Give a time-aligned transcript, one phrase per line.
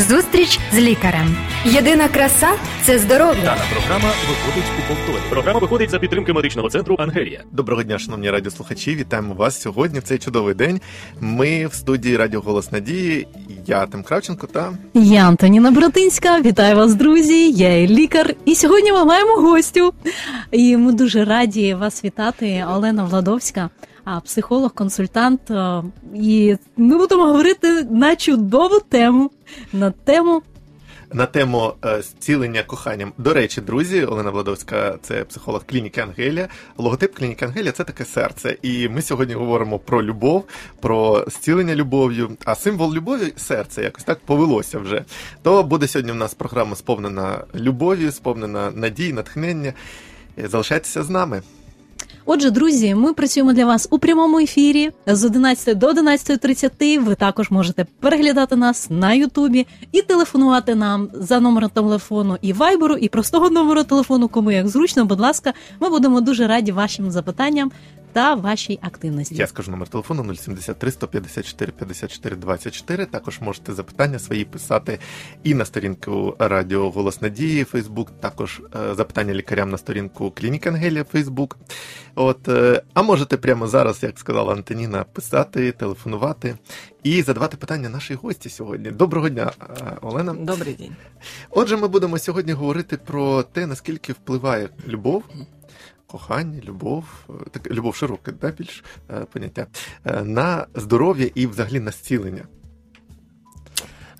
[0.00, 1.36] Зустріч з лікарем.
[1.64, 2.48] Єдина краса
[2.82, 3.42] це здоров'я.
[3.42, 5.22] Дана програма виходить у повторі.
[5.30, 7.42] Програма виходить за підтримки медичного центру Ангелія.
[7.52, 8.94] Доброго дня, шановні радіослухачі.
[8.96, 9.98] Вітаємо вас сьогодні.
[9.98, 10.80] В цей чудовий день.
[11.20, 13.26] Ми в студії Радіо Голос Надії.
[13.66, 16.40] Я Тим Кравченко та Я Антоніна Братинська.
[16.40, 17.50] Вітаю вас, друзі.
[17.50, 18.34] Я є лікар.
[18.44, 19.92] І сьогодні ми маємо гостю.
[20.50, 23.70] І ми дуже раді вас вітати, Олена Владовська.
[24.24, 25.40] Психолог, консультант,
[26.14, 29.30] і ми будемо говорити на чудову тему
[29.72, 30.42] на тему
[31.12, 33.12] на тему е, зцілення коханням.
[33.18, 36.48] До речі, друзі, Олена Владовська, це психолог клініки Ангелія.
[36.76, 38.56] Логотип клініки Ангелія це таке серце.
[38.62, 40.44] І ми сьогодні говоримо про любов,
[40.80, 42.36] про зцілення любов'ю.
[42.44, 45.04] А символ любові серце якось так повелося вже.
[45.42, 49.72] То буде сьогодні в нас програма сповнена любов'ю, сповнена надій, натхнення.
[50.36, 51.42] Залишайтеся з нами.
[52.26, 57.04] Отже, друзі, ми працюємо для вас у прямому ефірі з 11 до 11.30.
[57.04, 62.96] Ви також можете переглядати нас на Ютубі і телефонувати нам за номером телефону і вайберу,
[62.96, 65.04] і простого номеру телефону, кому як зручно.
[65.04, 67.70] Будь ласка, ми будемо дуже раді вашим запитанням
[68.12, 69.34] та вашій активності.
[69.34, 73.06] Я скажу номер телефону 073 154 54 24.
[73.06, 74.98] Також можете запитання свої писати
[75.42, 81.04] і на сторінку Радіо Голос Надії, Фейсбук, також е, запитання лікарям на сторінку Клініка Ангелія
[81.04, 81.58] Фейсбук.
[82.14, 86.56] От, е, а можете прямо зараз, як сказала Антоніна, писати, телефонувати
[87.02, 88.90] і задавати питання нашій гості сьогодні.
[88.90, 90.34] Доброго дня, е, Олена.
[90.34, 90.96] Добрий день.
[91.50, 95.24] Отже, ми будемо сьогодні говорити про те, наскільки впливає любов
[96.09, 99.67] кохання, любов, е, так любов широке, да, більш е, поняття,
[100.05, 102.45] е, на здоров'я і взагалі на зцілення.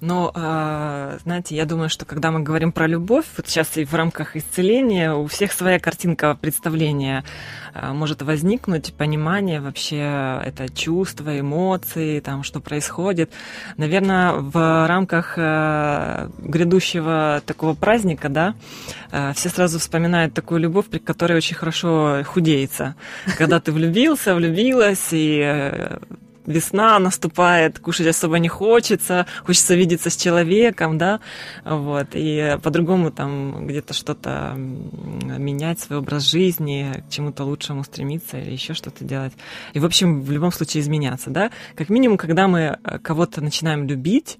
[0.00, 3.94] Но, а, знаете, я думаю, что когда мы говорим про любовь, вот сейчас и в
[3.94, 7.22] рамках исцеления у всех своя картинка представления
[7.74, 13.30] а, может возникнуть, понимание вообще это чувства, эмоции, там, что происходит.
[13.76, 18.54] Наверное, в рамках а, грядущего такого праздника, да,
[19.34, 22.94] все сразу вспоминают такую любовь, при которой очень хорошо худеется.
[23.36, 25.98] Когда ты влюбился, влюбилась, и э,
[26.46, 31.20] весна наступает, кушать особо не хочется, хочется видеться с человеком, да,
[31.64, 38.52] вот, и по-другому там где-то что-то менять, свой образ жизни, к чему-то лучшему стремиться или
[38.52, 39.32] еще что-то делать.
[39.74, 41.50] И, в общем, в любом случае изменяться, да.
[41.76, 44.38] Как минимум, когда мы э, кого-то начинаем любить,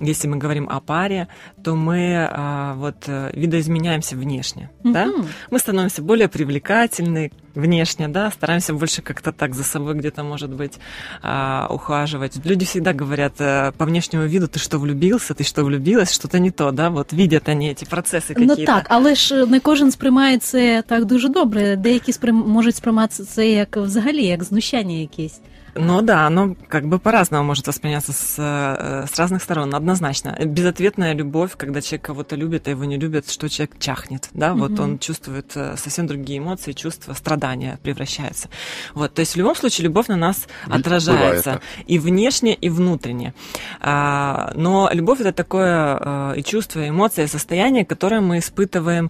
[0.00, 1.28] если мы говорим о паре,
[1.64, 4.92] то мы а, вот э, видоизменяемся внешне, mm-hmm.
[4.92, 5.10] да?
[5.50, 10.78] Мы становимся более привлекательны внешне, да, стараемся больше как-то так за собой где-то, может быть,
[11.22, 12.36] а, ухаживать.
[12.44, 16.50] Люди всегда говорят а, по внешнему виду, ты что влюбился, ты что влюбилась, что-то не
[16.50, 18.56] то, да, вот видят они эти процессы какие-то.
[18.58, 21.76] Ну так, але ж не кожен сприймає це так дуже добре.
[21.76, 22.36] Деякі сприйм...
[22.36, 25.40] можуть сприймати це як взагалі, як знущання якесь.
[25.75, 30.37] Ну да, оно как бы по-разному может восприняться с, э, с разных сторон, однозначно.
[30.43, 34.57] Безответная любовь, когда человек кого-то любит, а его не любят, что человек чахнет, да, mm-hmm.
[34.57, 38.49] вот он чувствует э, совсем другие эмоции, чувства, страдания превращается.
[38.93, 43.33] Вот, то есть в любом случае любовь на нас отражается и внешне, и внутренне.
[43.79, 49.09] А, но любовь это такое э, и чувство, и эмоции, и состояние, которое мы испытываем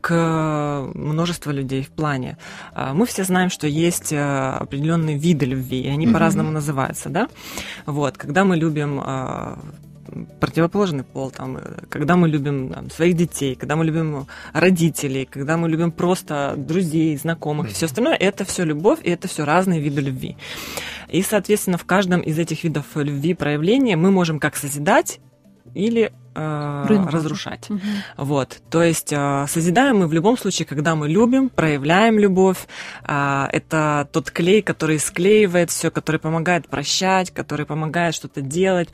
[0.00, 2.36] к множеству людей в плане.
[2.74, 6.12] А, мы все знаем, что есть определенные виды любви, и они они mm-hmm.
[6.12, 7.28] по-разному называются, да?
[7.86, 9.56] Вот, когда мы любим э,
[10.40, 11.58] противоположный пол, там,
[11.88, 17.16] когда мы любим там, своих детей, когда мы любим родителей, когда мы любим просто друзей,
[17.16, 17.74] знакомых, mm-hmm.
[17.74, 20.36] все остальное, это все любовь, и это все разные виды любви.
[21.08, 25.20] И, соответственно, в каждом из этих видов любви проявления мы можем как созидать
[25.74, 27.69] или э, разрушать.
[27.69, 27.79] Угу.
[28.17, 32.67] Вот, то есть э, созидаем мы в любом случае, когда мы любим, проявляем любовь.
[33.07, 38.89] Э, это тот клей, который склеивает все, который помогает прощать, который помогает что-то делать,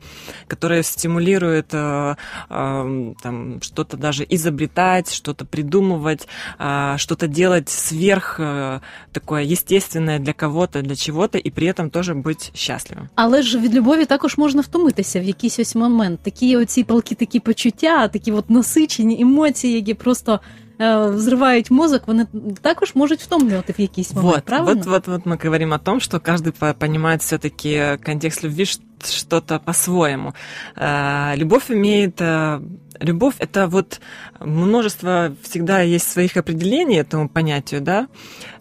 [0.48, 2.16] который стимулирует э,
[2.50, 6.28] э, там что-то даже изобретать, что-то придумывать,
[6.60, 8.80] э, что-то делать сверх э,
[9.12, 13.10] такое естественное для кого-то, для чего-то, і при этом теж бути щасливим.
[13.16, 16.20] Але ж від любові також можна втомитися в якийсь ось момент.
[16.24, 20.40] Такі оці палки такі почуття, такі от насичені емоції, які просто
[20.80, 22.28] э, взрывают мозок, вони
[22.62, 24.74] також можуть втомлювати в якийсь момент, вот, правильно?
[24.74, 28.66] Вот, вот, вот мы говорим о том, что каждый понимает все-таки контекст любви
[29.04, 30.34] что-то по-своему.
[30.76, 32.60] Э, любовь имеет э,
[33.01, 34.01] любовь это вот
[34.41, 38.09] множество всегда есть своих определений этому понятию, да,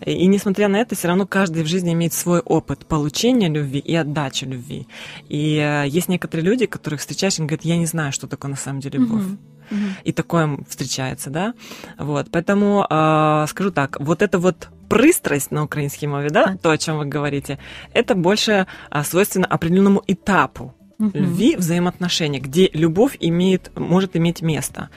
[0.06, 3.96] и несмотря на это, все равно каждый в жизни имеет свой опыт получения любви и
[3.96, 4.88] отдачи любви.
[5.28, 8.58] И э, есть некоторые люди, которых встречаешь, и говорят, я не знаю, что такое на
[8.58, 9.24] самом деле любовь.
[9.24, 9.38] Mm-hmm.
[9.70, 10.04] Mm-hmm.
[10.06, 11.54] И такое встречается, да.
[11.98, 16.78] Вот, поэтому э, скажу так, вот это вот пристрасть на украинской мове, да, то, о
[16.78, 17.60] чем вы говорите,
[17.94, 18.68] это больше
[19.04, 21.12] свойственно определенному этапу Мгм.
[21.14, 24.90] любви взаимоотношения, где любовь имеет, может иметь место,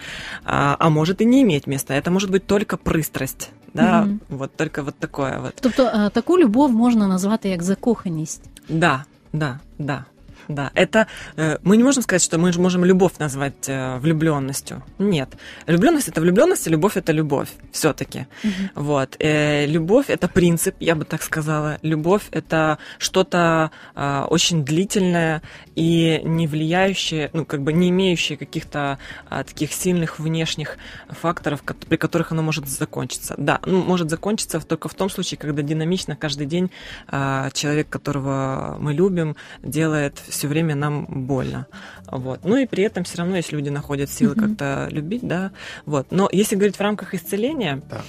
[0.45, 1.95] а, а может и не иметь места.
[1.95, 4.21] Это может быть только пристрасть, да, Мгм.
[4.29, 5.55] вот только вот такое вот.
[5.61, 8.43] Тобто е, таку любов можна назвати як закоханість.
[8.69, 10.05] Да, да, да.
[10.51, 11.07] Да, это
[11.37, 14.83] э, мы не можем сказать, что мы же можем любовь назвать э, влюбленностью.
[14.99, 15.29] Нет,
[15.65, 18.27] влюбленность это влюбленность, и любовь это любовь, все-таки.
[18.75, 21.79] Вот, э, любовь это принцип, я бы так сказала.
[21.83, 25.41] Любовь это что-то э, очень длительное
[25.77, 28.99] и не влияющее, ну как бы не имеющее каких-то
[29.29, 30.77] а, таких сильных внешних
[31.09, 33.35] факторов, при которых оно может закончиться.
[33.39, 36.71] Да, ну, может закончиться только в том случае, когда динамично каждый день
[37.09, 41.67] а, человек, которого мы любим, делает все время нам больно.
[42.11, 42.41] Вот.
[42.45, 44.49] Ну и при этом все равно есть люди находят силы Мгм.
[44.49, 45.51] как-то любить, да.
[45.87, 46.09] Вот.
[46.11, 48.01] Но если говорить в рамках исцеления, Да.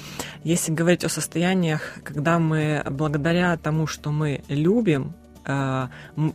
[0.43, 5.13] если говорить о состояниях, когда мы благодаря тому, что мы любим,
[5.45, 6.33] м-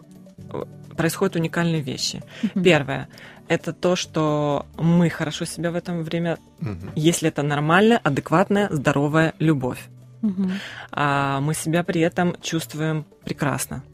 [0.96, 2.22] происходят уникальные вещи.
[2.42, 2.62] Мгм.
[2.64, 3.08] Первое
[3.48, 6.90] это то, что мы хорошо себя в это время, Мгм.
[6.96, 9.78] если это нормальная, адекватная, здоровая любовь.
[10.22, 10.50] Мгм.
[10.90, 13.84] А мы себя при этом чувствуем прекрасно.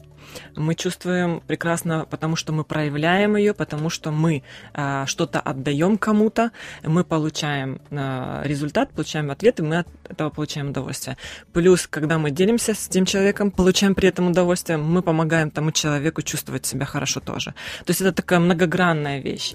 [0.55, 4.43] Мы чувствуем прекрасно, потому что мы проявляем ее, потому что мы
[4.73, 6.51] а, что-то отдаем кому-то,
[6.83, 11.17] мы получаем а, результат, получаем ответ, и мы от этого получаем удовольствие.
[11.53, 16.21] Плюс, когда мы делимся с тем человеком, получаем при этом удовольствие, мы помогаем тому человеку
[16.21, 17.51] чувствовать себя хорошо тоже.
[17.85, 19.53] То есть это такая многогранная вещь.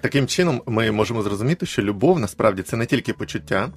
[0.00, 3.68] Так- Таким чином, ми можемо зрозуміти, що любов насправді це не тільки почуття,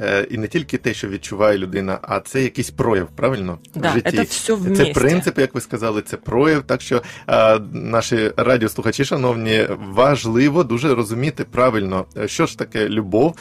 [0.00, 3.58] е, і не тільки те, що відчуває людина, а це якийсь прояв, правильно?
[3.74, 4.10] Да, в житті.
[4.10, 6.62] це все Це принцип, як ви сказали, це прояв.
[6.62, 13.34] Так що е, наші радіослухачі, шановні, важливо дуже розуміти правильно, е, що ж таке любов,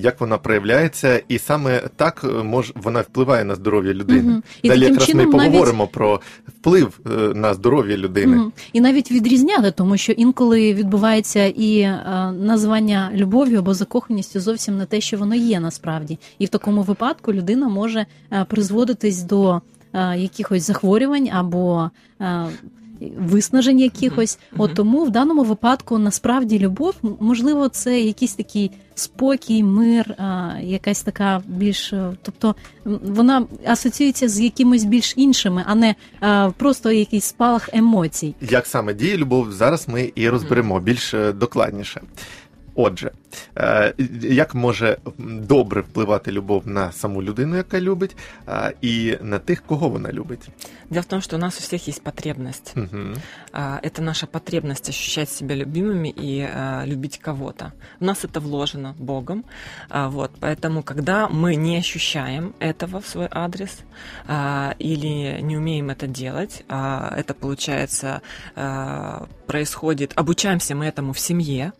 [0.00, 4.22] як вона проявляється, і саме так мож вона впливає на здоров'я людини.
[4.22, 4.42] Мгм.
[4.62, 7.00] І Далі якраз ми чином навіть- поговоримо про вплив
[7.34, 8.36] на здоров'я людини.
[8.36, 8.52] Мгм.
[8.72, 14.86] І навіть відрізняти, тому що інколи відбувається і е, названня любов'ю або закоханістю зовсім не
[14.86, 16.18] те, що воно є насправді.
[16.38, 19.60] І в такому випадку людина може е, призводитись до
[19.92, 21.90] е, якихось захворювань або
[23.18, 24.38] виснажень якихось.
[24.52, 24.60] Мгм.
[24.60, 31.02] От тому в даному випадку насправді любов, можливо, це якийсь такий спокій, мир, а, якась
[31.02, 32.54] така більш, е, тобто
[32.84, 38.34] вона асоціюється з якимись більш іншими, а не а, просто якийсь спалах емоцій.
[38.40, 42.00] Як саме діє любов, зараз ми і розберемо більш е, докладніше.
[42.80, 43.10] Отже,
[44.22, 48.16] як може добре впливати любов на саму людину, яка любить,
[48.80, 50.48] і на тих, кого вона любить?
[50.90, 52.72] Дело в том, что у нас у всех есть потребность.
[52.76, 53.14] Угу.
[53.52, 57.72] А, Это наша потребность ощущать себя любимыми и а, любить кого-то.
[58.00, 59.44] В нас это вложено Богом.
[59.90, 63.80] А, Вот, поэтому, когда мы не ощущаем этого в свой адрес
[64.78, 68.20] или не умеем это делать, это получается
[69.46, 71.72] происходит, обучаемся мы этому в семье.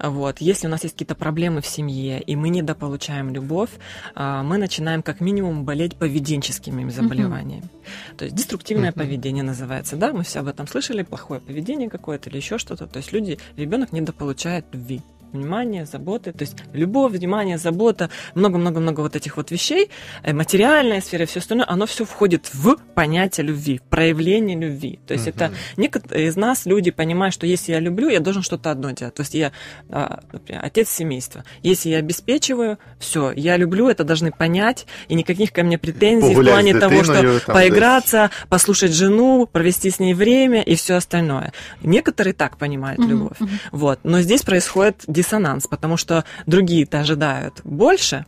[0.00, 0.40] Вот.
[0.40, 3.70] Если у нас есть какие-то проблемы в семье, и мы недополучаем любовь,
[4.14, 7.68] а, мы начинаем как минимум болеть поведенческими заболеваниями.
[8.16, 8.98] То есть деструктивное Мгм.
[9.00, 12.86] поведение называется, да, мы все об этом слышали, плохое поведение какое-то или еще что-то.
[12.86, 15.02] То есть люди, ребенок недополучает любви
[15.32, 19.90] внимание, заботы, то есть любовь, внимание, забота, много-много-много вот этих вот вещей,
[20.22, 24.98] э, материальная сфера и все остальное, оно все входит в понятие любви, в проявление любви.
[25.06, 25.34] То есть Мгм.
[25.36, 29.14] это некоторые из нас люди понимают, что если я люблю, я должен что-то одно делать.
[29.14, 29.52] То есть я,
[29.90, 31.44] а, например, отец семейства.
[31.62, 36.36] Если я обеспечиваю, все, я люблю, это должны понять, и никаких ко мне претензий в
[36.38, 40.74] Погулять плане с того, что дитиною, там, поиграться, послушать жену, провести с ней время и
[40.74, 41.52] все остальное.
[41.82, 43.36] Некоторые так понимают Мгм, любовь.
[43.72, 44.00] Вот.
[44.02, 48.24] Но здесь происходит диссонанс, потому что другие-то ожидают больше,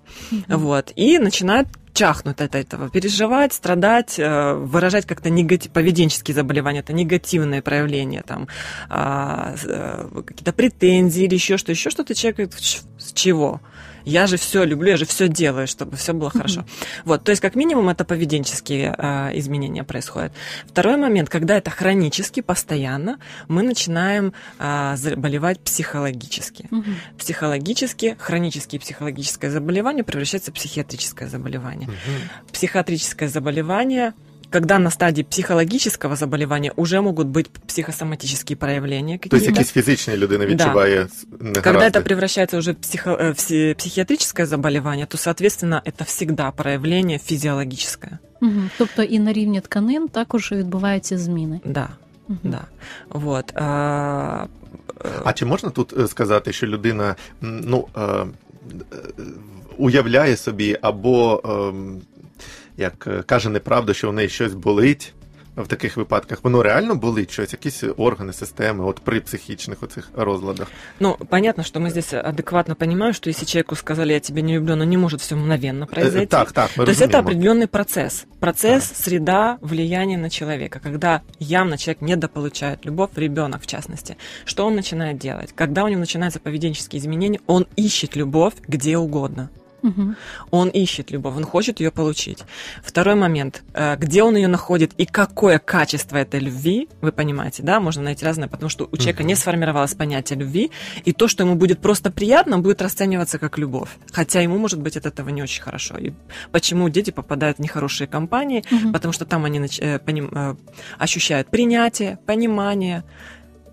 [0.49, 6.93] вот, и начинают чахнуть от этого, переживать, страдать, э, выражать как-то негатив, поведенческие заболевания, это
[6.93, 8.49] негативные проявления, там,
[8.89, 12.15] а, э, какие-то претензии или еще что, еще что-то.
[12.15, 13.61] Человек говорит, «Ч- с чего?
[14.05, 16.65] Я же все люблю, я же все делаю, чтобы все было хорошо.
[17.05, 20.33] Вот, то есть, как минимум, это поведенческие э, изменения происходят.
[20.67, 26.69] Второй момент, когда это хронически, постоянно, мы начинаем э, заболевать психологически.
[26.71, 26.97] Мгм.
[27.19, 31.89] Психологически, хронические психологическое заболевание превращается в психиатрическое заболевание.
[32.53, 34.15] Психиатрическое заболевание
[34.52, 39.52] когда на стадии психологического заболевания уже могут быть психосоматические проявления Тобто какие-то.
[39.60, 41.08] якісь фізичні людина відчуває
[41.40, 41.62] негаразди.
[41.62, 46.52] Когда это превращается уже в, психо- э, в си- психиатрическое заболевание, то, соответственно, это всегда
[46.52, 48.18] проявление физиологическое.
[48.42, 48.70] Мгм.
[48.78, 51.60] Тобто і на рівні тканин також відбуваються зміни.
[51.66, 51.90] Да,
[52.28, 52.40] Мгм.
[52.44, 52.62] да.
[53.10, 53.52] Вот.
[53.56, 54.46] а,
[55.00, 58.26] э, А чи можна тут е, сказати, що людина м, ну, е, е,
[59.78, 62.02] уявляє собі або, ем,
[62.80, 65.14] як е, каже неправду, що в неї щось болить?
[65.64, 70.68] в таких випадках, воно реально болить щось, якісь органи, системи, от при психічних оцих розладах.
[71.00, 74.76] Ну, понятно, что мы здесь адекватно понимаем, что если человеку сказали, я тебя не люблю,
[74.76, 76.26] но не может все мгновенно произойти.
[76.26, 77.30] Так, так, мы То есть это розуміємо.
[77.30, 78.26] определенный процесс.
[78.40, 80.80] Процесс, среда, влияние на человека.
[80.80, 85.54] Когда явно человек недополучает любовь, ребенок в частности, что он начинает делать?
[85.56, 89.50] Когда у него начинаются поведенческие изменения, он ищет любовь где угодно.
[89.83, 90.17] Мгм.
[90.51, 92.45] Он ищет любовь, он хочет ее получить.
[92.83, 97.81] Второй момент, э, где он ее находит и какое качество этой любви, вы понимаете, да,
[97.81, 100.71] можно найти разное, потому что у человека не сформировалось понятие любви,
[101.05, 103.91] и то, что ему будет просто приятно, будет расцениваться как любовь.
[104.13, 105.97] Хотя ему, может быть, от этого не очень хорошо.
[105.99, 106.13] И
[106.53, 108.65] почему дети попадают в нехорошие компании?
[108.71, 108.93] Мгм.
[108.93, 110.57] Потому что там они нач- э, поним- э,
[110.99, 113.03] ощущают принятие, понимание,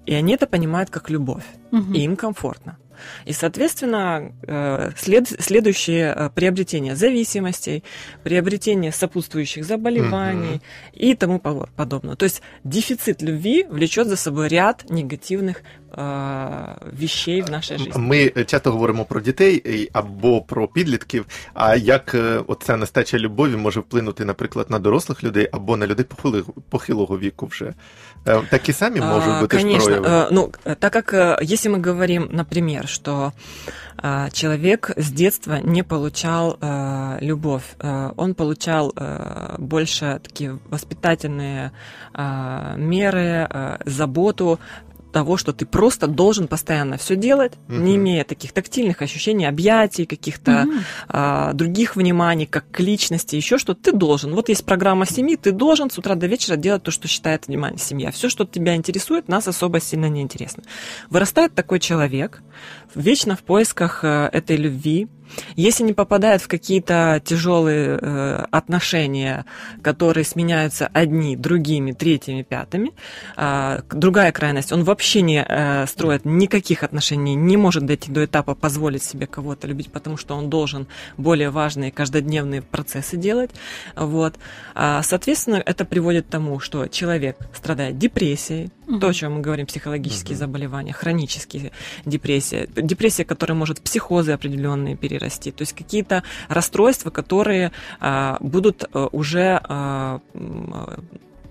[0.06, 1.94] и они это понимают как любовь Мгм.
[1.94, 2.78] и им комфортно.
[3.26, 7.84] И, соответственно, э, след- следующие э, приобретения зависимостей,
[8.24, 10.62] приобретение сопутствующих заболеваний
[10.94, 12.16] и тому по- подобное.
[12.16, 15.62] То есть дефицит любви влечет за собой ряд негативных
[15.93, 17.93] э, вещей в нашей жизни.
[18.03, 21.27] Ми часто говоримо про дітей і- або про підлітків.
[21.55, 26.05] А як е, оця нестача любові може вплинути, наприклад, на дорослих людей або на людей
[26.07, 27.73] похилого, похилого віку вже?
[28.29, 29.87] Е, Такі самі можуть А, бути ж Конечно.
[29.87, 30.09] прояви.
[30.09, 33.33] Э, Ну, э, так как э, если мы говорим, например, что
[34.03, 41.71] э, человек с детства не получал э, любовь, э, он получал э, больше такие воспитательные
[42.15, 44.59] э, меры, э, заботу
[45.18, 47.84] того, что ты просто должен постоянно все делать, Мгм.
[47.86, 50.80] не имея таких тактильных ощущений, объятий, каких-то Мгм.
[51.10, 54.36] а, других вниманий, как к личности, еще что ты должен.
[54.36, 57.80] Вот есть программа семьи, ты должен с утра до вечера делать то, что считает внимание
[57.80, 58.12] семья.
[58.12, 60.62] Все, что тебя интересует, нас особо сильно не интересно.
[61.10, 62.44] Вырастает такой человек,
[62.94, 65.08] вечно в поисках э, этой любви.
[65.56, 69.46] Если не попадает в какие-то тяжелые э, отношения,
[69.82, 72.92] которые сменяются одни другими, третьими, пятыми,
[73.36, 78.56] к- другая крайность, он вообще не э, строит никаких отношений, не может дойти до этапа
[78.56, 83.52] позволить себе кого-то любить, потому что он должен более важные каждодневные процессы делать.
[83.96, 84.36] Вот.
[84.76, 89.02] А, Соответственно, это приводит к тому, что человек страдает депрессией, Мгм.
[89.02, 90.40] то, о чем мы говорим, психологические Мгм.
[90.40, 91.72] заболевания, хронические
[92.06, 98.86] депрессии, депрессия, которая может в психозы определенные перерасти, то есть какие-то расстройства, которые а, будут
[98.94, 101.00] а, уже а, а,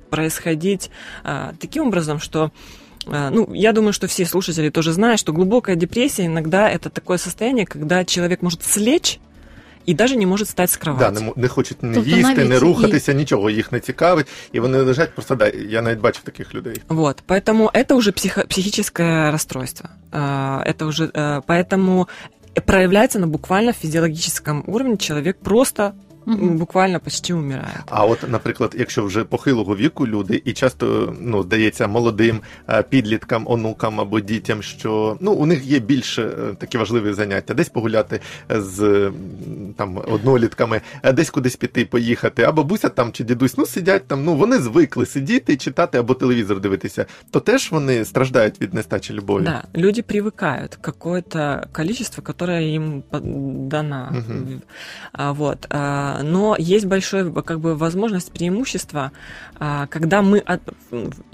[0.08, 0.90] происходить
[1.24, 2.50] а, таким образом, что
[3.06, 7.18] а, ну, я думаю, что все слушатели тоже знают, что глубокая депрессия иногда это такое
[7.18, 9.20] состояние, когда человек может слечь
[9.85, 11.19] и даже не может встать с Да, кровати.
[11.19, 14.27] не, мо- не хочуть не Тобто їсти, навіть не і- рухатися, нічого їх не цікавить,
[14.51, 15.47] і вони лежать просто да.
[15.69, 16.81] Я навіть бачив таких людей.
[16.87, 19.89] Вот, поэтому это уже психо- психическое расстройство.
[20.11, 22.07] А, Это уже, э, поэтому
[22.65, 24.97] проявляется на буквально физиологическом уровне.
[24.97, 25.93] Человек просто Мгм.
[25.93, 27.82] м, буквально почти умирает.
[27.86, 33.44] А от, наприклад, якщо вже похилого віку люди, і часто ну здається молодим е, підліткам,
[33.46, 39.10] онукам або дітям, що ну у них є більше такі важливі заняття, десь погуляти з
[39.76, 44.24] там однолітками, е, десь кудись піти, поїхати, а бабуся там чи дідусь, ну сидять там.
[44.24, 49.44] Ну вони звикли сидіти, читати або телевізор дивитися, то теж вони страждають від нестачі любові.
[49.44, 53.20] Да, люди привыкают к какое-то количество, которое им по-
[53.70, 54.14] дано.
[55.12, 55.66] А, Вот.
[56.16, 59.12] А, Но есть большое, как бы, возможность преимущества,
[59.58, 60.60] а, когда мы от...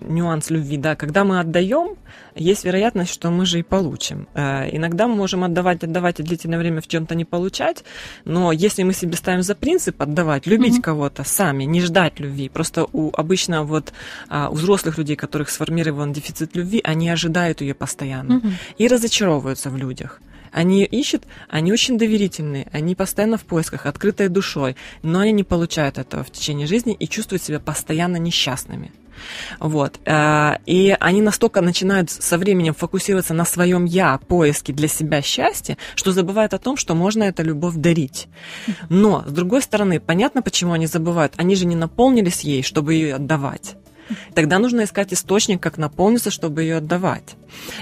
[0.00, 1.96] нюанс любви, да, когда мы отдаем,
[2.34, 4.26] есть вероятность, что мы же и получим.
[4.34, 7.84] Э, Иногда мы можем отдавать, отдавать и длительное время в чем-то не получать,
[8.24, 10.82] но если мы себе ставим за принцип отдавать, любить Мгм.
[10.82, 13.92] кого-то сами, не ждать любви, просто у обычно вот
[14.28, 18.52] а, у взрослых людей, которых сформирован дефицит любви, они ожидают ее постоянно Мгм.
[18.78, 20.20] и разочаровываются в людях.
[20.52, 25.98] Они ищут, они очень доверительные, они постоянно в поисках, открытой душой, но они не получают
[25.98, 28.92] этого в течение жизни и чувствуют себя постоянно несчастными.
[29.60, 30.00] Вот.
[30.04, 35.76] э, И они настолько начинают со временем фокусироваться на своем я, поиске для себя счастья,
[35.94, 38.28] что забывают о том, что можно эту любовь дарить.
[38.88, 41.34] Но, с другой стороны, понятно, почему они забывают.
[41.36, 43.76] Они же не наполнились ей, чтобы ее отдавать.
[44.34, 47.36] Тогда нужно искать источник, как наполниться, чтобы ее отдавать.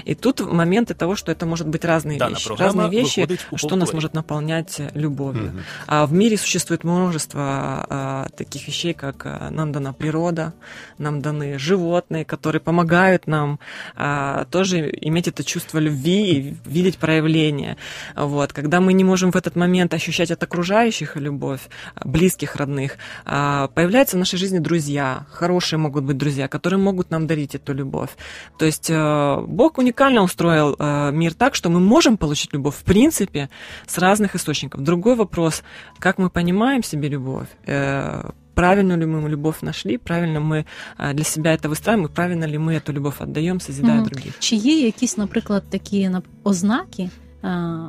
[0.05, 2.49] И тут моменты того, что это может быть разные Дана вещи.
[2.57, 5.51] Разные вещи, что нас может наполнять э, любовью.
[5.51, 5.61] Мгм.
[5.87, 10.53] А в мире существует множество а, таких вещей, как а, нам дана природа,
[10.97, 13.59] нам даны животные, которые помогают нам
[13.95, 17.77] а, тоже иметь это чувство любви и видеть проявление.
[18.15, 18.53] Вот.
[18.53, 21.61] Когда мы не можем в этот момент ощущать от окружающих любовь,
[22.03, 27.26] близких, родных, а, появляются в нашей жизни друзья, хорошие могут быть друзья, которые могут нам
[27.26, 28.10] дарить эту любовь.
[28.58, 32.82] То есть э, Бог уникально устроил э, мир так, что мы можем получить любовь в
[32.84, 33.48] принципе
[33.86, 34.80] с разных источников.
[34.82, 35.62] Другой вопрос,
[35.98, 37.48] как мы понимаем себе любовь.
[37.66, 40.64] Э, правильно ли мы любовь нашли, правильно мы
[40.96, 44.04] а, для себя это выстраиваем, и правильно ли мы эту любовь отдаем, созидая Мгм.
[44.04, 44.38] других.
[44.38, 47.10] Чи є якісь, наприклад, такі нап- ознаки,
[47.42, 47.86] а,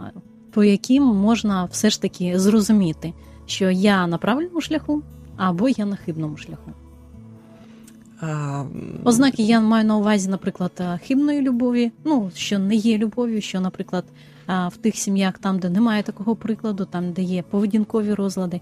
[0.53, 3.13] по яким можна все ж таки зрозуміти,
[3.45, 5.01] що я на правильному шляху
[5.37, 6.71] або я на хибному шляху?
[9.04, 14.04] Ознаки я маю на увазі, наприклад, хибної любові, ну що не є любов'ю, що, наприклад,
[14.48, 18.60] в тих сім'ях, там, де немає такого прикладу, там, де є поведінкові розлади,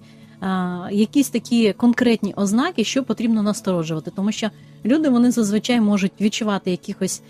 [0.90, 4.50] якісь такі конкретні ознаки, що потрібно насторожувати, тому що
[4.84, 7.22] люди вони зазвичай можуть відчувати якихось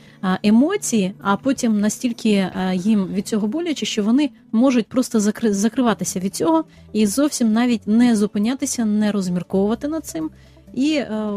[0.42, 6.34] емоції, а потім настільки їм від цього боляче, що вони можуть просто закри- закриватися від
[6.34, 10.30] цього і зовсім навіть не зупинятися, не розмірковувати над цим.
[10.74, 11.30] І е,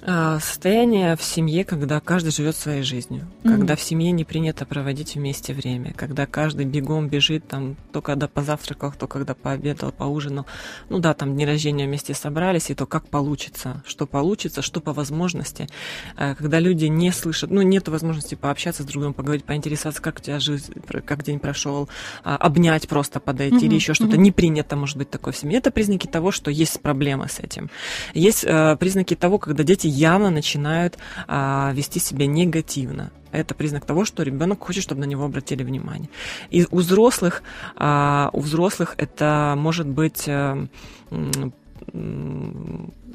[0.00, 3.52] Состояние в семье, когда каждый живет своей жизнью, Мгм.
[3.56, 8.28] когда в семье не принято проводить вместе время, когда каждый бегом бежит там то когда
[8.28, 10.46] позавтракал, то когда пообедал, поужинал.
[10.88, 14.92] Ну да, там дни рождения вместе собрались, и то как получится, что получится, что по
[14.92, 15.66] возможности.
[16.16, 20.18] А, Когда люди не слышат, ну нет возможности пообщаться с друг другом, поговорить, поинтересоваться, как
[20.18, 20.72] у тебя жизнь,
[21.04, 21.88] как день прошел,
[22.22, 24.14] а, обнять просто подойти Мгм, или еще что-то.
[24.14, 24.22] мгм.
[24.22, 25.58] Не принято, может быть, такое в семье.
[25.58, 27.68] Это признаки того, что есть проблемы с этим.
[28.14, 33.10] Есть э, признаки того, когда дети явно начинают а, вести себя негативно.
[33.30, 36.08] Это признак того, что ребенок хочет, чтобы на него обратили внимание.
[36.50, 37.42] И у взрослых,
[37.76, 40.70] а, у взрослых это может быть м,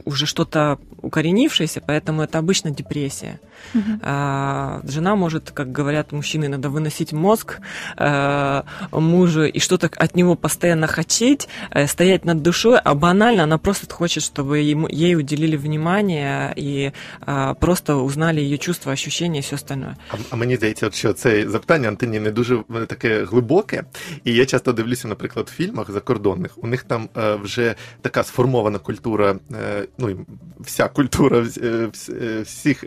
[0.04, 3.38] уже что-то укоренившееся, поэтому это обычно депрессия.
[3.75, 4.00] мгм.
[4.02, 7.60] А, Жена может, как говорят мужчины, надо выносить мозг
[7.96, 13.58] э, мужу и что-то от него постоянно хотеть, э, стоять над душой, а банально она
[13.58, 19.42] просто хочет, чтобы ему, ей уделили внимание и а, просто узнали ее чувства, ощущения и
[19.42, 19.96] все остальное.
[20.10, 23.84] А, а мені здається, от що це запитання Антоні не дуже е, таке глибоке.
[24.25, 26.50] І я часто дивлюся, наприклад, в фільмах закордонних.
[26.56, 30.25] У них там е, вже така сформована культура, е, ну
[30.60, 32.84] вся культура е, е, всіх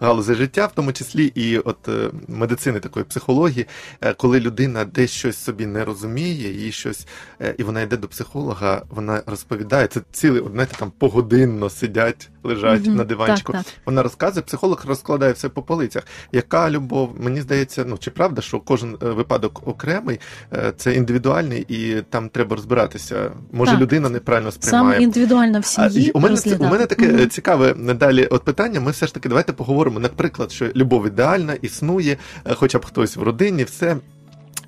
[0.00, 1.88] галузей життя, в тому числі і от
[2.28, 3.66] медицини такої психології,
[4.16, 7.06] коли людина десь щось собі не розуміє, їй щось,
[7.58, 9.86] і вона йде до психолога, вона розповідає.
[9.86, 12.96] Це цілий, от, знаєте, там погодинно сидять, лежать Мгм.
[12.96, 13.52] на диванчику.
[13.52, 13.74] Так, так.
[13.86, 16.02] Вона розказує, психолог розкладає все по полицях.
[16.32, 17.16] Яка любов?
[17.20, 20.20] Мені здається, ну чи правда, що кожен випадок окремий,
[20.76, 23.32] це індивідуальний, і там треба розбиратися.
[23.52, 23.80] Може, Так.
[23.80, 25.00] людина неправильно Сам сприймає.
[25.13, 26.71] індивідуально в А, сім'ї і у мене це- у розглядати.
[26.71, 27.19] мене таке Мгм.
[27.19, 28.79] е, цікаве далі от питання.
[28.79, 33.15] Ми все ж таки давайте поговоримо, наприклад, що любов ідеальна, існує, е, хоча б хтось
[33.15, 33.97] в родині, все.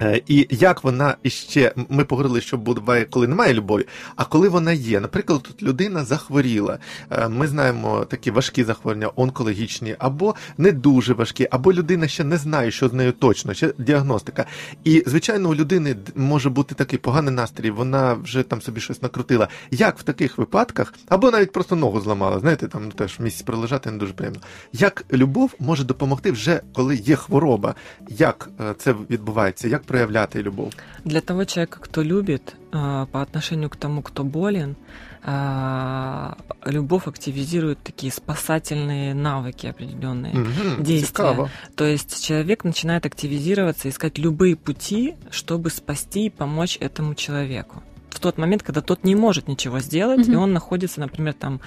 [0.03, 4.73] Е, І як вона іще, ми поговорили, що буває, коли немає любові, а коли вона
[4.73, 5.01] є.
[5.01, 6.79] Наприклад, тут людина захворіла.
[7.11, 12.37] Е, Ми знаємо такі важкі захворювання, онкологічні, або не дуже важкі, або людина ще не
[12.37, 14.47] знає, що з нею точно, ще діагностика.
[14.85, 19.49] І, звичайно, у людини може бути такий поганий настрій, вона вже там собі щось накрутила.
[19.71, 23.99] Як в таких випадках, або навіть просто ногу зламала, знаєте, там теж місяць пролежати не
[23.99, 24.41] дуже приємно.
[24.73, 27.75] Як любов може допомогти вже коли є хвороба?
[28.09, 29.69] Як е, це відбувається?
[29.69, 30.73] Як проявляти любов?
[31.05, 34.77] Для того человека, кто любит, а, по отношению к тому, кто болен,
[35.23, 40.35] а, любовь активизирует такие спасательные навыки определенные.
[40.35, 41.07] Мгм, Действия.
[41.07, 41.51] Цікаво.
[41.75, 47.83] То есть человек начинает активизироваться, искать любые пути, чтобы спасти и помочь этому человеку.
[48.17, 50.33] В тот момент, когда тот не может ничего сделать, Мгм.
[50.33, 51.61] и он находится, например, там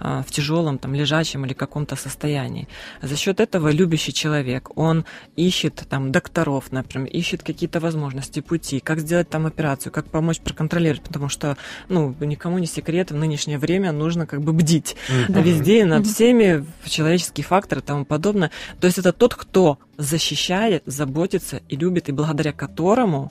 [0.00, 2.66] а, в тяжелом, там, лежачем или каком-то состоянии.
[3.02, 5.04] За счет этого любящий человек, он
[5.36, 11.02] ищет там докторов, например, ищет какие-то возможности, пути, как сделать там операцию, как помочь проконтролировать,
[11.04, 11.56] потому что,
[11.88, 14.96] ну, никому не секрет, в нынешнее время нужно как бы бдить
[15.28, 15.40] Мгм.
[15.40, 16.12] везде, над Мгм.
[16.12, 18.50] всеми, человеческие факторы и тому подобное.
[18.80, 23.30] То есть это тот, кто защищает, заботится и любит, и благодаря которому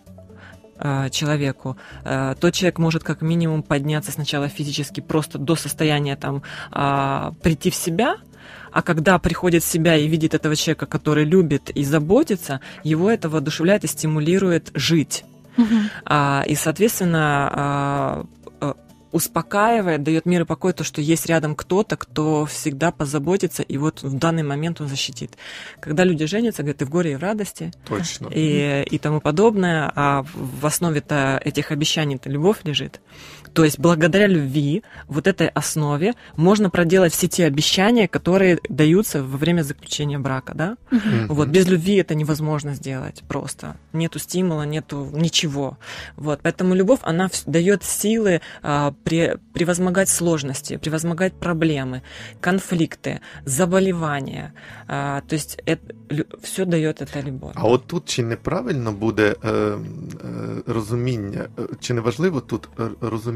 [0.82, 6.44] э, человеку, э, тот человек может как минимум подняться сначала физически просто до состояния там
[6.72, 8.18] а, прийти в себя,
[8.72, 13.30] а когда приходит в себя и видит этого человека, который любит и заботится, его это
[13.30, 15.24] воодушевляет и стимулирует жить.
[16.06, 18.26] А, и, соответственно, а,
[19.12, 24.04] успокаивает, дает мир и покой то, что есть рядом кто-то, кто всегда позаботится, и вот
[24.04, 25.38] в данный момент он защитит.
[25.80, 28.28] Когда люди женятся, говорят, и в горе, и в радости, Точно.
[28.32, 33.02] и, и тому подобное, а в основе-то этих обещаний-то любовь лежит.
[33.54, 39.38] То есть благодаря любви, вот этой основе, можно проделать все те обещания, которые даются во
[39.38, 40.78] время заключения брака, да?
[40.92, 41.28] Мгм.
[41.28, 43.76] Вот, без любви это невозможно сделать просто.
[43.94, 45.78] Нету стимула, нету ничего.
[46.16, 52.02] Вот, поэтому любовь, она дает силы а, пре- превозмогать сложности, превозмогать проблемы,
[52.40, 54.54] конфликты, заболевания.
[54.88, 55.96] А, то есть это,
[56.42, 57.52] все дает эта любов.
[57.56, 59.78] А от тут чи неправильно буде е, е,
[60.68, 61.48] розуміння,
[61.80, 62.84] чи не важливо тут е,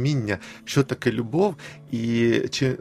[0.06, 1.56] розуміння, що таке любов,
[1.91, 2.78] і чи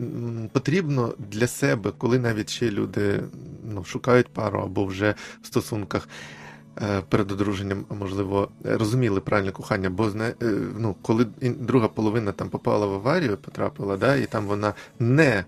[0.52, 3.20] потрібно для себе, коли навіть ще люди
[3.64, 6.08] ну, шукають пару або вже в стосунках.
[6.82, 10.34] е, Перед одруженням, можливо, розуміли правильне кохання, бо е,
[10.78, 15.44] ну, коли друга половина там попала в аварію, потрапила, да, і там вона не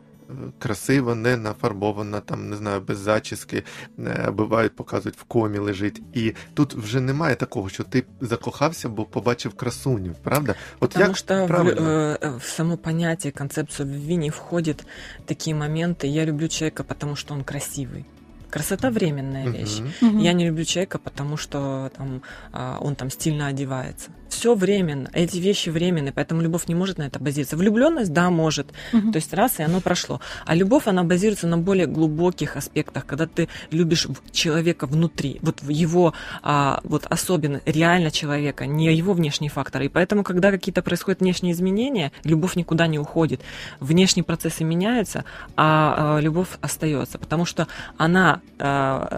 [0.60, 3.64] красива, не нафарбована, там не знаю, без зачіски,
[4.00, 6.02] е, бувають, показують в комі лежить.
[6.14, 10.56] І тут вже немає такого, що ти закохався, бо побачив красуню, правда?
[10.80, 11.82] От Потому як что в, правильно?
[12.22, 14.86] э, в само понятие, концепцию любви не входит
[15.26, 16.08] такие моменты.
[16.08, 18.06] Я люблю человека, потому что он красивый.
[18.50, 19.80] Красота временная вещь.
[19.80, 19.92] Мгм.
[20.02, 20.20] Мгм.
[20.20, 24.10] Я не люблю человека, потому что там, а, он там стильно одевается.
[24.29, 25.09] Все временно.
[25.13, 27.57] Эти вещи временные, поэтому любовь не может на это базироваться.
[27.57, 28.69] Влюбленность, да, может.
[28.93, 29.13] Мгм.
[29.13, 30.21] То есть раз, и оно прошло.
[30.45, 36.13] А любовь, она базируется на более глубоких аспектах, когда ты любишь человека внутри, вот его,
[36.43, 39.87] а, вот особенно, реально человека, не его внешние факторы.
[39.87, 43.41] И поэтому, когда какие-то происходят внешние изменения, любовь никуда не уходит.
[43.81, 45.25] Внешние процессы меняются,
[45.57, 49.09] а, а, любовь остается, потому что она а,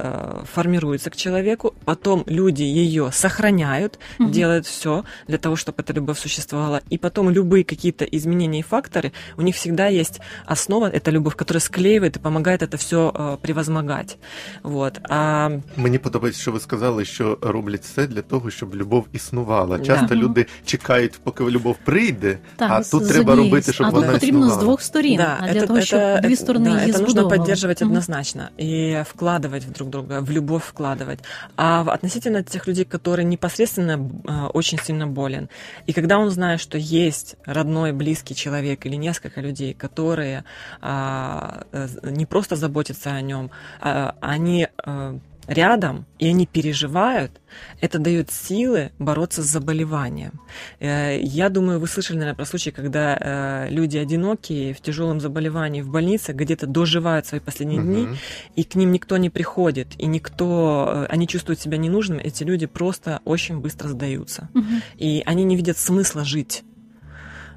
[0.40, 4.32] а, формируется к человеку, потом люди ее сохраняют, Мгм.
[4.32, 6.81] делают все для того, чтобы эта любовь существовала.
[6.91, 11.61] И потом любые какие-то изменения и факторы, у них всегда есть основа, это любовь, которая
[11.61, 14.17] склеивает и помогает это все превозмогать.
[14.63, 14.99] Вот.
[15.09, 19.77] А Мені подобається, що ви сказали, що роблять все для того, щоб любов існувала.
[19.77, 19.83] Да.
[19.85, 20.23] Часто Мгм.
[20.23, 23.87] люди чекають, поки любов прийде, Так, а з- тут з треба однієї робити, с- щоб
[23.87, 24.59] а вона тут потрібно існувала.
[24.61, 27.37] з двох сторін, а для того, щоб дві сторони да, її это нужно збудовували.
[27.37, 27.89] поддерживать Мгм.
[27.91, 31.19] однозначно и вкладывать в друг друга, в любовь вкладывать.
[31.55, 35.48] А в- относительно тех людей, которые непосредственно э, очень сильно болен,
[35.86, 40.44] и когда он знает, что есть родной, близкий человек или несколько людей, которые
[40.80, 45.18] а, э, не просто заботятся о нем, а они э,
[45.48, 47.32] рядом, и они переживают,
[47.80, 50.32] это дает силы бороться с заболеванием.
[50.78, 55.80] Э, Я думаю, вы слышали, наверное, про случаи, когда э, люди одинокие в тяжелом заболевании
[55.82, 58.16] в больнице где-то доживают свои последние дни, Мгм.
[58.56, 62.66] и к ним никто не приходит, и никто, э, они чувствуют себя ненужными, эти люди
[62.66, 64.48] просто очень быстро сдаются.
[64.54, 64.82] Мгм.
[64.98, 66.62] И они не видят смысла жить.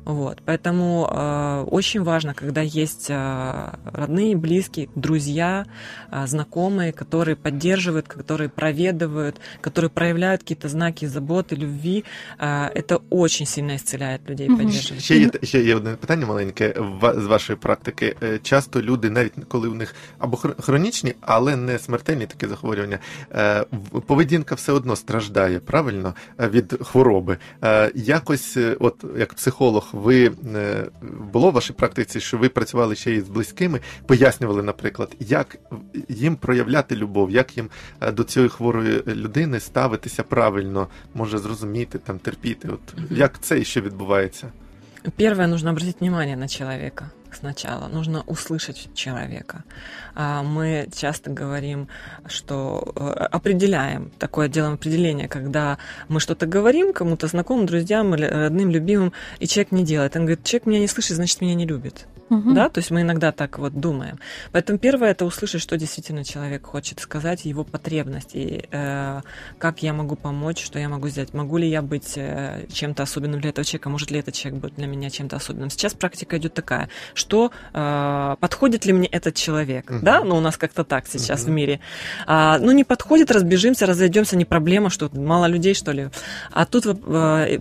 [0.05, 3.15] Вот, поэтому э, очень важно, когда есть э,
[3.85, 5.67] родные, близкие, друзья,
[6.13, 12.05] э, знакомые, которые поддерживают, которые проведывают, которые проявляют какие-то знаки заботы, любви.
[12.39, 14.59] Э, это очень сильно исцеляет людей, Мгм.
[14.59, 15.03] поддерживает.
[15.05, 18.17] Ще є, ще є одне питання маленьке ва- з вашої практики.
[18.23, 22.99] Е, Часто люди, навіть коли у них або хр- хронічні, але не смертельні такі захворювання,
[23.33, 27.39] е, в- поведінка все одно страждає, правильно, е, від хвороби.
[27.65, 30.86] Е, Якось, е, от як психолог, Ви е,
[31.34, 35.58] було в вашій практиці, що ви працювали ще із близькими, пояснювали, наприклад, як
[36.10, 37.70] їм проявляти любов, як їм
[38.02, 42.68] е, до цієї хворої людини ставитися правильно, може зрозуміти, там терпіти.
[42.68, 44.52] От як це ще відбувається?
[45.18, 47.88] Первое, нужно обратить внимание на человека сначала.
[47.88, 49.64] Нужно услышать человека.
[50.16, 51.88] А Мы часто говорим,
[52.28, 59.14] что э, определяем, такое делаем определение, когда мы что-то говорим кому-то знакомым, друзьям, родным, любимым,
[59.40, 60.16] и человек не делает.
[60.16, 62.08] Он говорит, человек меня не слышит, значит, меня не любит.
[62.32, 62.54] Мгм.
[62.54, 64.18] Да, то есть мы иногда так вот думаем.
[64.54, 69.22] Поэтому первое это услышать, что действительно человек хочет сказать, его потребности, и, э,
[69.58, 73.42] как я могу помочь, что я могу сделать, могу ли я быть э, чем-то особенным
[73.42, 75.70] для этого человека, может ли этот человек быть для меня чем-то особенным.
[75.70, 76.88] Сейчас практика идет такая,
[77.22, 80.02] что э, подходит ли мне этот человек, Мгм.
[80.04, 81.52] да, ну у нас как-то так сейчас Мгм.
[81.52, 81.80] в мире.
[82.28, 86.10] А, ну не подходит, разбежимся, разойдемся, не проблема, что мало людей что ли.
[86.52, 86.92] А тут э,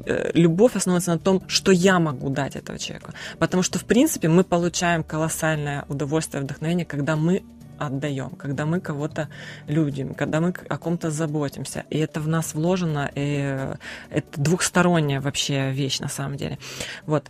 [0.07, 4.29] э, любовь основывается на том, что я могу дать этого человеку, потому что в принципе
[4.29, 7.43] мы получаем колоссальное удовольствие, вдохновение, когда мы
[7.81, 9.29] отдаем, когда мы кого-то
[9.67, 11.85] любим, когда мы о ком-то заботимся.
[11.91, 13.75] И это в нас вложено, и э,
[14.11, 16.59] это двухсторонняя вообще вещь на самом деле.
[17.07, 17.25] Вот.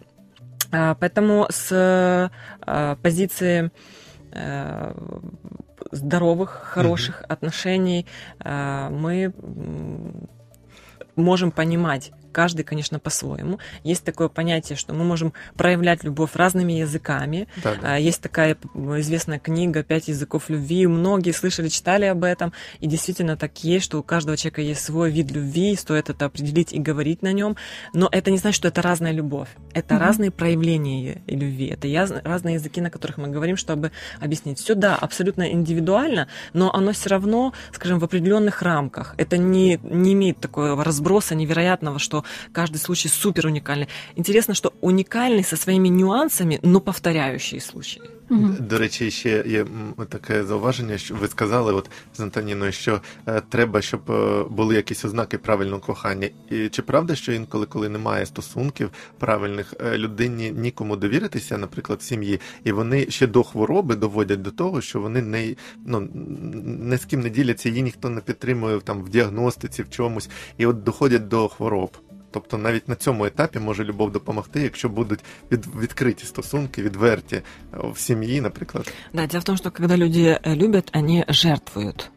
[0.73, 3.71] А, Поэтому с э, позиции
[4.33, 4.95] э,
[5.91, 8.07] здоровых, хороших отношений
[8.39, 9.33] э, мы
[11.17, 13.59] можем понимать каждый, конечно, по-своему.
[13.85, 17.49] Есть такое понятие, что мы можем проявлять любовь разными языками.
[17.63, 17.95] Да, да.
[17.95, 20.87] А, Есть такая известная книга «Пять языков любви».
[20.87, 22.53] Многие слышали, читали об этом.
[22.81, 26.73] И действительно так есть, что у каждого человека есть свой вид любви, стоит это определить
[26.73, 27.57] и говорить на нем.
[27.93, 29.49] Но это не значит, что это разная любовь.
[29.75, 30.03] Это Мгм.
[30.03, 31.67] разные проявления любви.
[31.67, 34.59] Это яз- разные языки, на которых мы говорим, чтобы объяснить.
[34.59, 39.15] Все, да, абсолютно индивидуально, но оно все равно, скажем, в определенных рамках.
[39.19, 43.88] Это не, не имеет такого разброса невероятного, что что каждый случай супер уникальный.
[44.16, 48.02] Интересно, что уникальный со своими нюансами, но повторяющие случаи.
[48.30, 48.50] Угу.
[48.60, 49.66] До речі, ще є
[50.10, 55.06] таке зауваження, що ви сказали, от з Антоніною, що е, треба, щоб е, були якісь
[55.06, 56.30] ознаки правильного кохання.
[56.50, 62.04] І чи правда, що інколи, коли немає стосунків правильних, е, людині нікому довіритися, наприклад, в
[62.04, 66.10] сім'ї, і вони ще до хвороби доводять до того, що вони не ну
[66.66, 70.66] не з ким не діляться, її ніхто не підтримує там в діагностиці, в чомусь, і
[70.66, 71.98] от доходять до хвороб.
[72.32, 75.20] Тобто навіть на цьому етапі може любов допомогти, якщо будуть
[75.52, 78.88] від, відкриті стосунки, відверті в семье, например.
[79.14, 82.12] Да, дело в том, что когда люди любят, они жертвуют.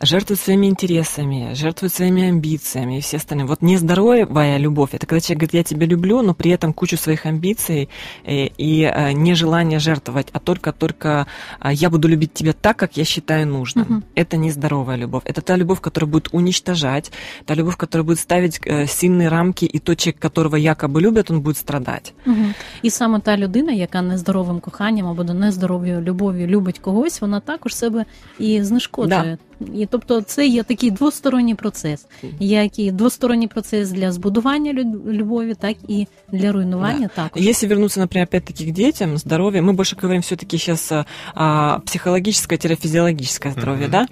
[0.00, 3.46] Жертвуют своими интересами, жертвуют своими амбициями и все остальные.
[3.46, 7.26] Вот нездоровая любовь, это когда человек говорит, я тебя люблю, но при этом кучу своих
[7.26, 7.88] амбиций
[8.26, 11.26] и, и нежелание жертвовать, а только-только
[11.64, 13.86] я буду любить тебя так, как я считаю нужным.
[13.90, 14.02] Угу.
[14.16, 15.22] Это нездоровая любовь.
[15.24, 17.12] Это та любовь, которая будет уничтожать,
[17.46, 21.40] та любовь, которая будет ставить сильные рамки рамки, і той чоловік, которого якоби люблять, він
[21.40, 22.10] буде страдати.
[22.26, 22.36] Угу.
[22.82, 28.04] І саме та людина, яка нездоровим коханням або нездоровою любов'ю любить когось, вона також себе
[28.38, 29.38] і знешкоджує.
[29.38, 29.38] Да.
[29.74, 32.06] І тобто це є такий двосторонній процес,
[32.40, 34.72] як і двосторонній процес для збудування
[35.06, 37.22] любові, так і для руйнування да.
[37.22, 37.42] також.
[37.42, 40.92] Если вернуться, например, опять-таки к детям, здоровье, мы больше говорим все-таки сейчас
[41.34, 43.90] а, психологическое-физиологическое здоровье, mm-hmm.
[43.90, 44.06] да,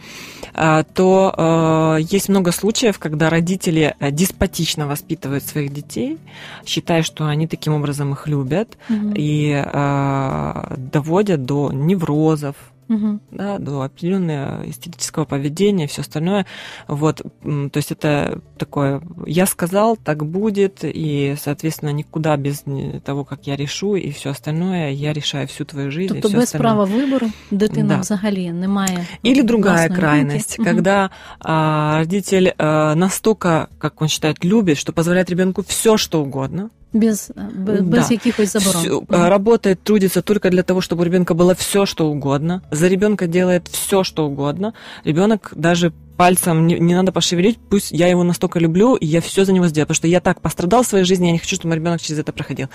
[0.54, 6.18] а, то а, есть много случаев, когда родители деспотично воспитывают своих детей,
[6.66, 9.14] считая, что они таким образом их любят, mm-hmm.
[9.16, 12.54] и а, доводят до неврозов,
[12.89, 13.19] угу.
[13.31, 16.45] да, до определенного эстетического поведения, все остальное.
[16.87, 22.63] Вот, то есть это такое, я сказал, так будет, и, соответственно, никуда без
[23.03, 26.13] того, как я решу, и все остальное, я решаю всю твою жизнь.
[26.13, 26.75] Тобто без остальное.
[26.75, 27.99] права вибору дитина да.
[27.99, 29.07] взагалі немає.
[29.23, 30.71] Или другая крайность, думки.
[30.71, 36.69] когда а, родитель а, настолько, как он считает, любит, что позволяет ребенку все, что угодно,
[36.94, 38.14] без, без да.
[38.14, 38.82] якихось заборон.
[38.82, 42.62] Все, работает, трудится только для того, чтобы у ребенка было все, что угодно.
[42.70, 44.74] За ребенка делает все, что угодно.
[45.04, 49.44] Ребенок даже пальцем не, не надо пошевелить, пусть я его настолько люблю, и я все
[49.44, 51.68] за него сделаю, потому что я так пострадал в своей жизни, я не хочу, чтобы
[51.68, 52.68] мой ребенок через это проходил.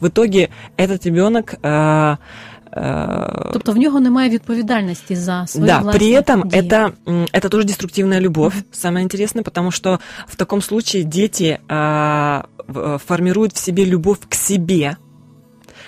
[0.00, 2.16] В итоге этот ребенок э,
[3.52, 6.92] Тобто в нього немає відповідальності за свої Да, при этом это,
[7.32, 8.64] это тоже деструктивная любовь, mm-hmm.
[8.72, 9.98] самое интересное, потому что
[10.28, 11.58] в таком случае дети
[12.67, 14.97] формируют в себе любовь к себе.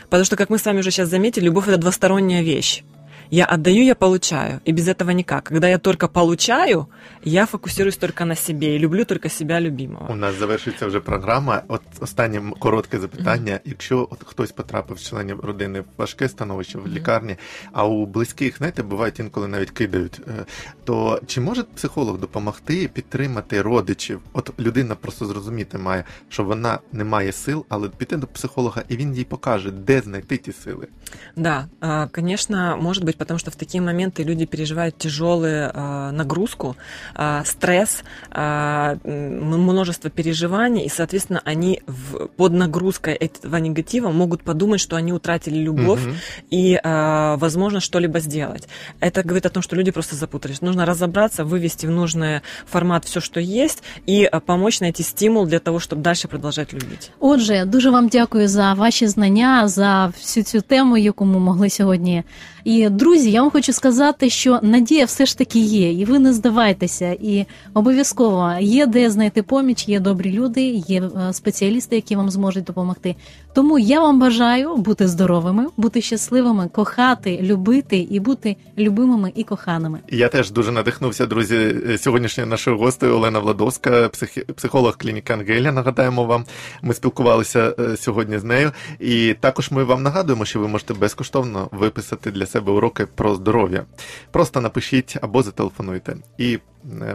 [0.04, 2.84] Потому что, как мы с вами уже сейчас заметили, любовь это двусторонняя вещь.
[3.30, 4.62] Я отдаю, я получаю.
[4.66, 5.44] И без этого никак.
[5.46, 6.88] Когда я только получаю,
[7.24, 10.08] я фокусируюсь только на себе і люблю тільки себе любимого.
[10.10, 11.64] У нас завершується вже програма.
[11.68, 13.54] От останнє коротке запитання.
[13.54, 13.70] Mm-hmm.
[13.70, 17.36] Якщо от хтось потрапив з членів родини в важке становище в лікарні,
[17.72, 20.46] а у близьких, знаєте, бувають інколи навіть кидають, е,
[20.84, 24.20] то чи може психолог допомогти підтримати родичів?
[24.34, 28.98] От людина просто зрозуміти має, що вона не має сил, але піти до психолога, і
[28.98, 30.88] він їй покаже, де знайти ті сили.
[31.36, 31.68] Да,
[32.14, 36.77] конечно, может быть потому что в такие моменты люди переживают тяжелую э, нагрузку,
[37.15, 44.81] э, стресс, э, множество переживаний, и, соответственно, они в, под нагрузкой этого негатива могут подумать,
[44.81, 46.15] что они утратили любовь угу.
[46.51, 48.69] и, э, возможно, что-либо сделать.
[49.01, 50.63] Это говорит о том, что люди просто запутались.
[50.63, 55.79] Нужно разобраться, вывести в нужный формат все, что есть, и помочь найти стимул для того,
[55.79, 57.11] чтобы дальше продолжать любить.
[57.21, 62.25] Отже, дуже вам дякую за ваші знання, за всю цю тему, яку ми могли сьогодні
[62.65, 66.34] І Друзі, я вам хочу сказати, що надія все ж таки є, і ви не
[66.34, 67.18] здавайтеся.
[67.22, 72.64] І обов'язково є де знайти поміч, є добрі люди, є е, спеціалісти, які вам зможуть
[72.64, 73.16] допомогти.
[73.58, 80.00] Тому я вам бажаю бути здоровими, бути щасливими, кохати, любити і бути любимими і коханими.
[80.10, 81.76] Я теж дуже надихнувся, друзі.
[81.98, 84.10] Сьогоднішньою нашою гостею Олена Владовська,
[84.56, 85.72] психолог клініки Ангелія.
[85.72, 86.46] Нагадаємо вам,
[86.82, 91.70] ми спілкувалися е, сьогодні з нею, і також ми вам нагадуємо, що ви можете безкоштовно
[91.72, 93.86] виписати для себе уроки про здоров'я.
[94.32, 96.60] Просто напишіть або зателефонуйте, і е,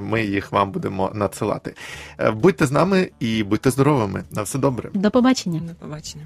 [0.00, 1.74] ми їх вам будемо надсилати.
[2.18, 4.24] Е, будьте з нами і будьте здоровими.
[4.30, 4.90] На все добре.
[4.94, 5.60] До побачення.
[5.60, 6.24] До побачення.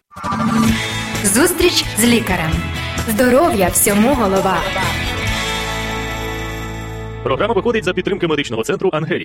[1.24, 2.50] Зустріч з лікарем.
[3.08, 4.56] Здоров'я всьому голова.
[7.22, 9.24] Програма виходить за підтримки медичного центру Ангелія.